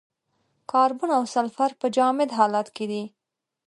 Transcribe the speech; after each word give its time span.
کاربن 0.71 1.09
او 1.17 1.23
سلفر 1.33 1.71
په 1.81 1.87
جامد 1.95 2.29
حالت 2.37 2.67
کې 2.75 2.85
دي. 2.91 3.03